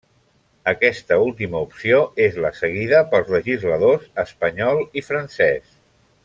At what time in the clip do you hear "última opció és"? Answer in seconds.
1.25-2.39